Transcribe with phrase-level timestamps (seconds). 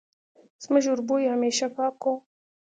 [0.63, 2.13] زموږ وربوی همېشه پاک وو